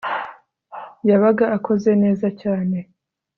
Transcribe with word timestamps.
yabaga 1.09 1.45
akoze 1.57 1.91
neza 2.03 2.27
cyane 2.41 2.77